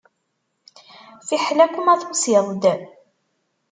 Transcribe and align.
Fiḥel 1.27 1.59
akk 1.65 1.75
ma 1.81 1.93
tusiḍ-d. 2.01 2.63